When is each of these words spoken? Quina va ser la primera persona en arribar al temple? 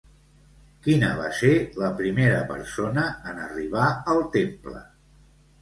Quina 0.85 1.09
va 1.19 1.27
ser 1.41 1.51
la 1.83 1.91
primera 2.01 2.39
persona 2.53 3.05
en 3.33 3.45
arribar 3.45 3.87
al 4.15 4.27
temple? 4.39 4.83